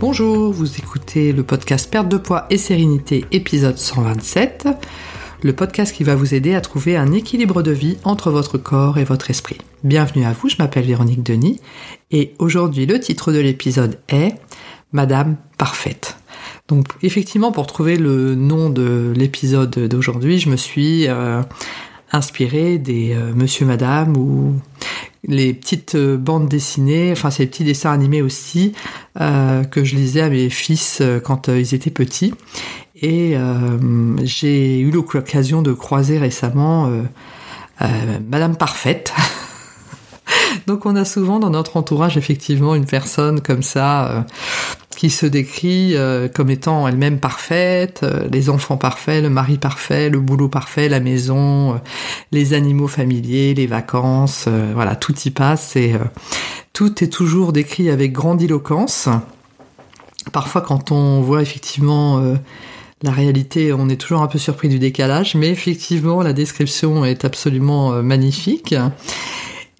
[0.00, 4.68] Bonjour, vous écoutez le podcast Perte de poids et sérénité épisode 127,
[5.42, 8.98] le podcast qui va vous aider à trouver un équilibre de vie entre votre corps
[8.98, 9.58] et votre esprit.
[9.82, 11.60] Bienvenue à vous, je m'appelle Véronique Denis
[12.12, 14.36] et aujourd'hui le titre de l'épisode est
[14.92, 16.16] Madame Parfaite.
[16.68, 21.42] Donc effectivement pour trouver le nom de l'épisode d'aujourd'hui, je me suis euh,
[22.12, 24.54] inspiré des euh, Monsieur Madame ou
[25.28, 28.72] les petites euh, bandes dessinées, enfin ces petits dessins animés aussi
[29.20, 32.34] euh, que je lisais à mes fils euh, quand ils étaient petits.
[33.00, 33.36] Et
[34.24, 36.90] j'ai eu l'occasion de croiser récemment
[38.28, 39.14] Madame Parfaite.
[40.66, 44.26] Donc on a souvent dans notre entourage effectivement une personne comme ça
[44.98, 50.10] qui se décrit euh, comme étant elle-même parfaite, euh, les enfants parfaits, le mari parfait,
[50.10, 51.78] le boulot parfait, la maison, euh,
[52.32, 55.94] les animaux familiers, les vacances, voilà, tout y passe et
[56.72, 59.08] tout est toujours décrit avec grandiloquence.
[60.32, 62.20] Parfois quand on voit effectivement
[63.02, 67.24] la réalité, on est toujours un peu surpris du décalage, mais effectivement la description est
[67.24, 68.74] absolument magnifique.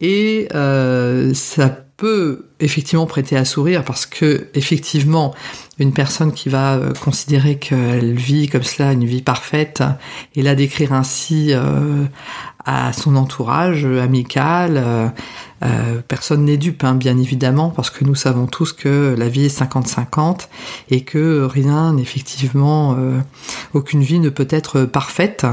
[0.00, 5.34] Et ça peut effectivement prêter à sourire parce que effectivement
[5.78, 9.82] une personne qui va euh, considérer qu'elle vit comme cela une vie parfaite
[10.34, 12.04] et la décrire ainsi euh,
[12.64, 15.12] à son entourage amical
[15.64, 19.46] euh, personne n'est dupe hein, bien évidemment parce que nous savons tous que la vie
[19.46, 20.48] est 50-50
[20.90, 22.96] et que rien effectivement
[23.72, 25.46] aucune vie ne peut être parfaite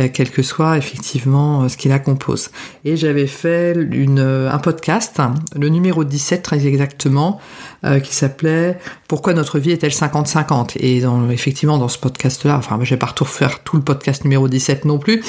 [0.00, 2.50] euh, quel que soit effectivement euh, ce qui la compose.
[2.86, 5.20] Et j'avais fait une, un podcast,
[5.54, 7.38] le numéro 17 très exactement,
[7.84, 12.78] euh, qui s'appelait Pourquoi notre vie est-elle 50-50 Et dans, effectivement dans ce podcast-là, enfin
[12.80, 15.22] je vais pas refaire tout le podcast numéro 17 non plus,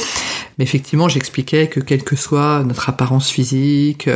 [0.58, 4.10] mais effectivement j'expliquais que quelle que soit notre apparence physique,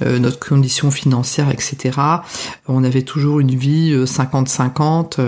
[0.00, 1.98] notre condition financière, etc.,
[2.68, 5.20] on avait toujours une vie 50-50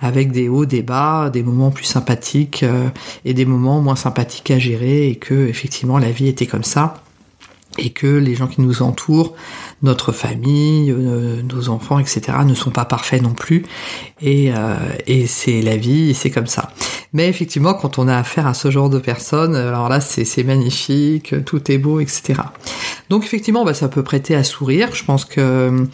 [0.00, 2.64] avec des hauts, des bas, des moments plus sympathiques
[3.24, 7.02] et des moments sympathique à gérer et que effectivement la vie était comme ça
[7.78, 9.34] et que les gens qui nous entourent,
[9.82, 13.64] notre famille, euh, nos enfants, etc., ne sont pas parfaits non plus.
[14.20, 14.76] Et, euh,
[15.06, 16.72] et c'est la vie, c'est comme ça.
[17.12, 21.44] Mais effectivement, quand on a affaire à ce genre de personnes, alors là, c'est magnifique,
[21.44, 22.40] tout est beau, etc.
[23.08, 24.94] Donc effectivement, bah, ça peut prêter à sourire.
[24.94, 25.86] Je pense que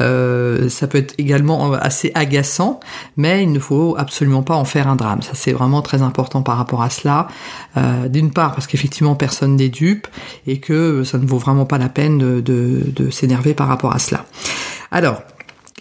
[0.00, 2.80] euh, ça peut être également assez agaçant,
[3.16, 5.22] mais il ne faut absolument pas en faire un drame.
[5.22, 7.28] Ça, c'est vraiment très important par rapport à cela.
[7.76, 10.06] Euh, D'une part, parce qu'effectivement, personne n'est dupe
[10.46, 13.94] et que ça ne vaut vraiment pas la peine de, de, de s'énerver par rapport
[13.94, 14.24] à cela.
[14.90, 15.22] Alors,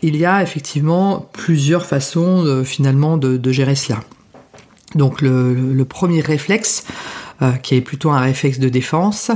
[0.01, 3.99] il y a effectivement plusieurs façons finalement de, de, gérer cela.
[4.95, 6.85] Donc le, premier réflexe,
[7.41, 9.31] euh, qui est plutôt un réflexe de défense,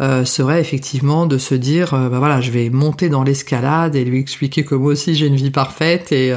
[0.00, 4.04] euh, serait effectivement de se dire, euh, bah voilà, je vais monter dans l'escalade et
[4.04, 6.34] lui expliquer que moi aussi j'ai une vie parfaite et,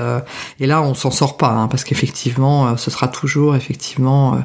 [0.60, 4.44] et là on s'en sort pas, hein, parce qu'effectivement ce sera toujours effectivement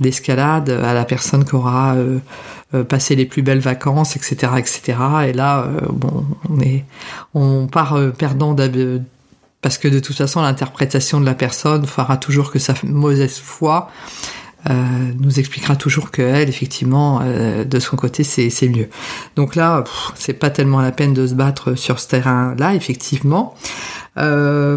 [0.00, 1.94] l'escalade à la personne qui aura
[2.88, 4.98] passé les plus belles vacances, etc., etc.
[5.28, 6.84] Et là, bon, on est,
[7.34, 8.54] on part perdant
[9.62, 13.88] parce que de toute façon l'interprétation de la personne fera toujours que sa mauvaise foi
[14.70, 14.74] euh,
[15.18, 18.88] nous expliquera toujours que elle, effectivement, euh, de son côté, c'est mieux.
[19.34, 19.82] Donc là,
[20.14, 23.54] c'est pas tellement la peine de se battre sur ce terrain-là, effectivement.
[24.18, 24.76] Euh,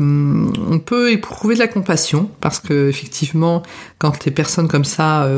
[0.71, 3.61] on peut éprouver de la compassion parce que effectivement,
[3.99, 5.29] quand les personnes comme ça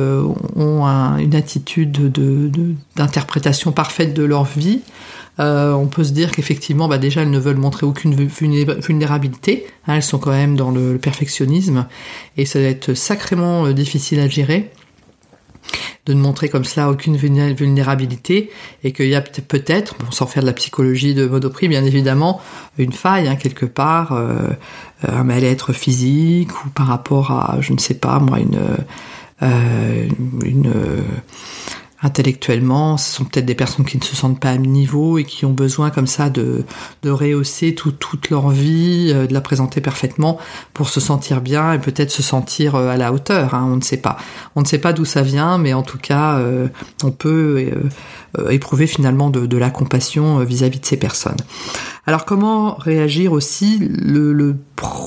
[0.56, 0.86] ont
[1.18, 2.12] une attitude
[2.96, 4.81] d'interprétation parfaite de leur vie,
[5.40, 9.68] euh, on peut se dire qu'effectivement, bah déjà, elles ne veulent montrer aucune vulnérabilité.
[9.88, 11.86] Hein, elles sont quand même dans le, perfectionnisme
[12.38, 14.72] et ça va être sacrément euh, difficile à gérer
[16.06, 18.50] de ne montrer comme cela aucune vulnérabilité
[18.86, 22.40] et qu'il y a peut-être, bon, sans faire de la psychologie de Modoprix, bien évidemment,
[22.78, 24.48] une faille hein, quelque part, euh,
[25.06, 28.58] un mal-être physique ou par rapport à, je ne sais pas, moi, une,
[30.46, 30.72] une
[32.07, 35.45] intellectuellement, ce sont peut-être des personnes qui ne se sentent pas à niveau et qui
[35.45, 36.63] ont besoin comme ça de,
[37.06, 40.38] rehausser toute leur vie, euh, de la présenter parfaitement
[40.74, 43.54] pour se sentir bien et peut-être se sentir euh, à la hauteur.
[43.54, 44.18] Hein, on ne sait pas.
[44.56, 46.68] On ne sait pas d'où ça vient, mais en tout cas, euh,
[47.04, 47.71] on peut
[48.50, 51.38] éprouver finalement de la compassion vis-à-vis de ces personnes.
[52.07, 54.56] Alors comment réagir aussi le,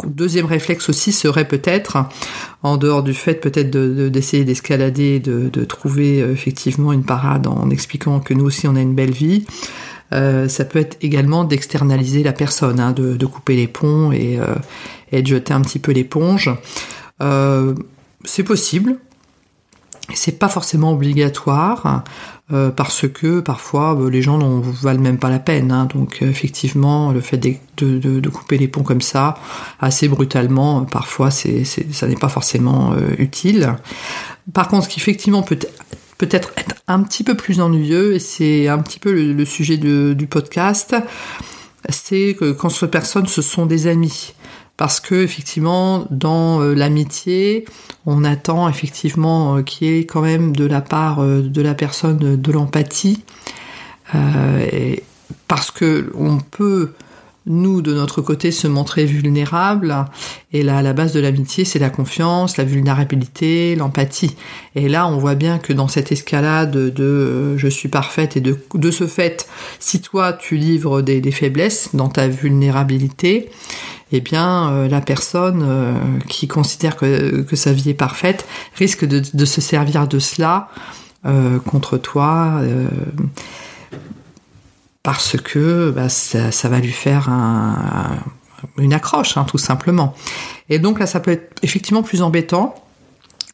[0.05, 2.05] deuxième réflexe aussi serait peut-être,
[2.63, 8.21] en dehors du fait peut-être d'essayer de, d'escalader, de, trouver effectivement une parade en expliquant
[8.21, 9.47] que nous aussi on a une belle vie,
[10.13, 14.55] euh, ça peut être également d'externaliser la personne, hein, de, couper les ponts et, euh,
[15.13, 16.51] et, de jeter un petit peu l'éponge.
[17.23, 17.75] Euh,
[18.25, 18.97] c'est possible,
[20.15, 22.05] C'est pas forcément obligatoire
[22.53, 25.71] euh, parce que parfois euh, les gens n'en valent même pas la peine.
[25.71, 25.87] Hein.
[25.87, 29.37] donc euh, effectivement, le fait de, couper les ponts comme ça,
[29.79, 33.77] assez brutalement, parfois c'est, ça n'est pas forcément utile.
[34.53, 35.59] Par contre, ce qui effectivement peut
[36.19, 39.79] peut-être être un petit peu plus ennuyeux, et c'est un petit peu le, le sujet
[39.79, 40.95] du podcast,
[41.89, 44.35] c'est que quand ces personnes ce sont des amis
[44.81, 47.67] parce que effectivement dans euh, l'amitié
[48.07, 51.75] on attend effectivement euh, qu'il y ait quand même de la part euh, de la
[51.75, 53.23] personne de l'empathie
[55.47, 56.93] parce que on peut
[57.47, 60.05] nous, de notre côté, se montrer vulnérables.
[60.53, 64.37] Et là, la base de l'amitié, c'est la confiance, la vulnérabilité, l'empathie.
[64.75, 68.59] Et là, on voit bien que dans cette escalade de je suis parfaite et de,
[68.75, 69.49] de ce fait,
[69.79, 73.49] si toi, tu livres des faiblesses dans ta vulnérabilité,
[74.13, 75.95] eh bien, euh, la personne euh,
[76.29, 80.69] qui considère que, sa vie est parfaite risque de, se servir de cela
[81.27, 82.61] euh, contre toi
[85.03, 88.19] parce que bah, ça, va lui faire un,
[88.79, 90.15] une accroche, hein, tout simplement.
[90.69, 92.75] Et donc là, ça peut être effectivement plus embêtant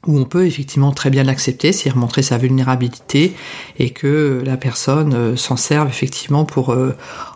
[0.06, 3.34] où on peut effectivement très bien l'accepter, c'est montrer sa vulnérabilité
[3.78, 6.76] et que la personne s'en serve effectivement pour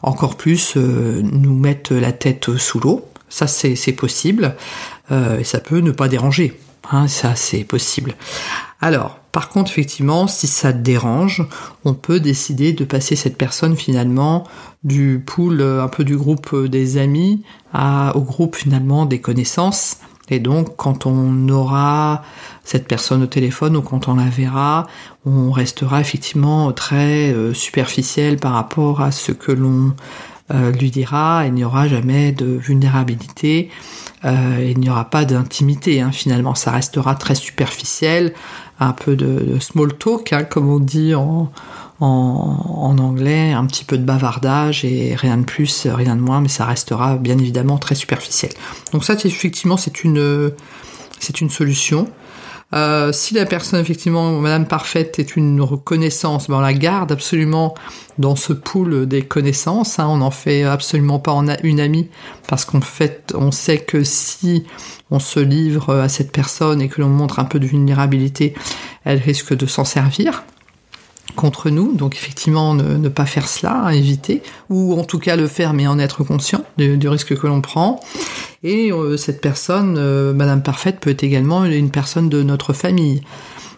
[0.02, 3.09] encore plus nous mettre la tête sous l'eau.
[3.30, 4.56] Ça, c'est possible.
[5.10, 6.58] Euh, et ça peut ne pas déranger.
[6.90, 8.14] Hein, ça, c'est possible.
[8.80, 11.46] Alors, par contre, effectivement, si ça dérange,
[11.84, 14.44] on peut décider de passer cette personne finalement
[14.82, 17.42] du pool, euh, un peu du groupe euh, des amis,
[17.72, 19.98] au groupe finalement des connaissances.
[20.28, 22.22] Et donc, quand on aura
[22.64, 24.86] cette personne au téléphone ou quand on la verra,
[25.24, 29.92] on restera effectivement très superficiel par rapport à ce que l'on
[30.52, 33.70] euh, lui dira il n'y aura jamais de vulnérabilité,
[34.25, 38.35] euh, il n'y aura pas d'intimité hein, finalement, ça restera très superficiel,
[38.79, 41.50] un peu de, small talk hein, comme on dit en,
[42.00, 46.49] en, anglais, un petit peu de bavardage et rien de plus, rien de moins, mais
[46.49, 48.52] ça restera bien évidemment très superficiel.
[48.93, 50.52] Donc ça effectivement c'est une
[51.19, 52.08] c'est une solution.
[52.72, 57.75] Euh, si la personne, effectivement, Madame Parfaite est une reconnaissance, ben on la garde absolument
[58.19, 59.99] dans ce pool des connaissances.
[59.99, 61.32] Hein, on n'en fait absolument pas
[61.62, 62.08] une amie
[62.46, 64.64] parce qu'en fait, on sait que si
[65.11, 68.55] on se livre à cette personne et que l'on montre un peu de vulnérabilité,
[69.05, 70.44] elle risque de s'en servir
[71.34, 71.94] contre nous.
[71.94, 75.99] Donc effectivement, ne, pas faire cela, éviter, ou en tout cas le faire mais en
[75.99, 78.00] être conscient du, risque que l'on prend.
[78.62, 83.22] Et euh, cette personne, euh, Madame Parfaite, peut être également une personne de notre famille.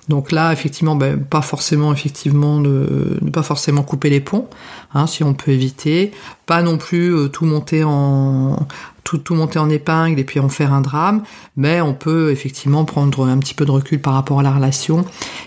[0.09, 4.49] Donc là, effectivement, ben, pas forcément, effectivement, ne, pas forcément couper les ponts,
[4.93, 6.11] hein, si on peut éviter.
[6.47, 8.67] Pas non plus euh, tout monter en
[9.71, 11.23] épingle et puis en faire un drame,
[11.57, 15.05] mais on peut effectivement prendre un petit peu de recul par rapport à la relation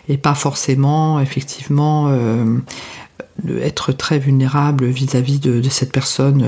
[0.08, 2.10] et pas forcément, effectivement,
[3.62, 6.46] être très vulnérable vis-à-vis de, cette personne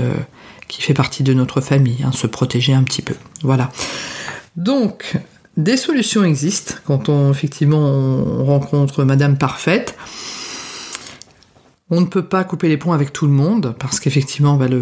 [0.68, 3.14] qui fait partie de notre famille, hein, se protéger un petit peu.
[3.42, 3.70] Voilà.
[4.56, 5.18] Donc,
[5.56, 9.96] des solutions existent quand on effectivement on rencontre Madame Parfaite.
[11.90, 14.78] On ne peut pas couper les ponts avec tout le monde parce qu'effectivement bah, le,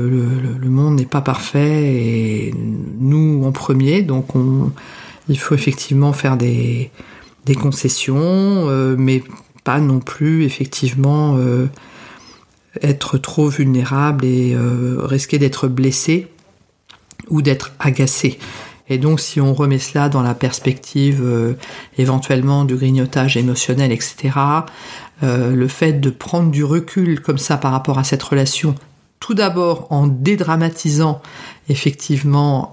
[0.68, 2.54] monde n'est pas parfait et
[2.98, 4.30] nous en premier, donc
[5.28, 6.90] il faut effectivement faire des,
[7.58, 9.22] concessions, euh, mais
[9.62, 11.68] pas non plus effectivement euh,
[12.82, 16.28] être trop vulnérable et euh, risquer d'être blessé
[17.28, 18.38] ou d'être agacé.
[18.88, 21.54] Et donc si on remet cela dans la perspective euh,
[21.98, 24.38] éventuellement du grignotage émotionnel, etc.,
[25.22, 28.74] euh, le fait de prendre du recul comme ça par rapport à cette relation,
[29.18, 31.22] tout d'abord en dédramatisant
[31.68, 32.70] effectivement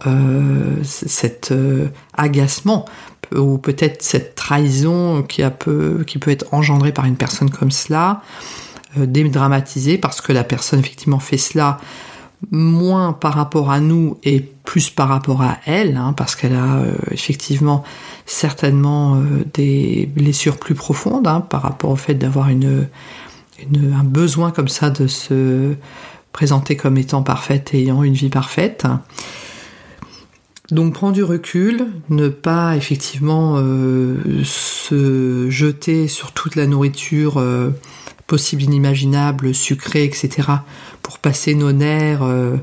[0.84, 1.54] cet
[2.14, 2.86] agacement
[3.34, 5.42] ou peut-être cette trahison qui,
[6.06, 8.22] qui peut être engendrée par une personne comme cela,
[8.98, 11.80] dédramatiser parce que la personne effectivement fait cela
[12.52, 16.78] moins par rapport à nous et plus par rapport à elle, hein, parce qu'elle a
[16.78, 17.84] euh, effectivement
[18.26, 22.88] certainement euh, des blessures plus profondes hein, par rapport au fait d'avoir une,
[23.74, 25.74] un besoin comme ça de se
[26.32, 28.88] présenter comme étant parfaite et ayant une vie parfaite.
[30.72, 37.36] Donc prendre du recul, ne pas effectivement euh, se jeter sur toute la nourriture
[38.28, 40.50] possible, inimaginable, sucrée, etc.,
[41.02, 42.58] pour passer nos nerfs euh,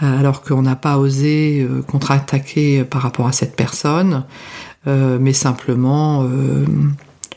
[0.00, 4.24] alors qu'on n'a pas osé euh, contre-attaquer par rapport à cette personne,
[4.86, 6.24] euh, mais simplement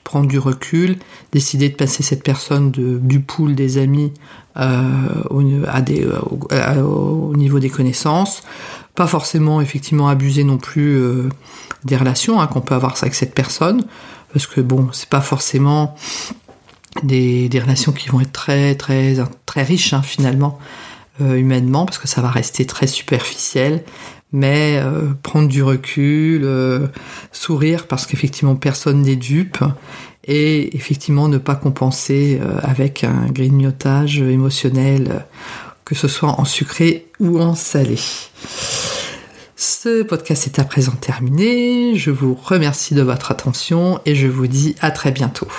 [0.04, 0.98] prendre du recul,
[1.32, 4.12] décider de passer cette personne du pool des amis
[5.30, 5.66] au, niveau
[7.60, 8.44] des connaissances,
[8.96, 11.30] pas forcément effectivement abuser non plus euh,
[11.86, 13.86] des relations hein, qu'on peut avoir avec cette personne,
[14.34, 15.96] parce que bon, c'est pas forcément
[17.04, 19.16] des, relations qui vont être très très
[19.46, 20.60] très riches hein, finalement
[21.22, 23.84] euh, humainement, parce que ça va rester très superficiel.
[24.34, 26.48] Mais euh, prendre du recul,
[27.34, 29.58] sourire parce qu'effectivement personne n'est dupe
[30.24, 35.26] et effectivement ne pas compenser avec un grignotage émotionnel
[35.92, 37.98] que ce soit en sucré ou en salé.
[39.58, 41.98] Ce podcast est à présent terminé.
[41.98, 45.50] Je vous remercie de votre attention et je vous dis à très bientôt.